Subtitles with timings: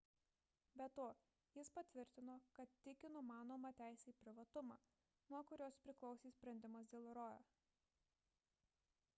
[0.79, 1.03] be to
[1.57, 4.79] jis patvirtino kad tiki numanoma teise į privatumą
[5.35, 7.39] nuo kurios priklausė sprendimas dėl roe